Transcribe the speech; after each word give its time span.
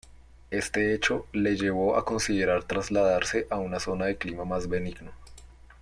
Este 0.49 0.95
hecho 0.95 1.27
le 1.31 1.55
llevó 1.55 1.95
a 1.95 2.03
considerar 2.05 2.63
trasladarse 2.63 3.45
a 3.51 3.57
una 3.59 3.79
zona 3.79 4.05
de 4.07 4.17
clima 4.17 4.45
más 4.45 4.67
benigno. 4.67 5.11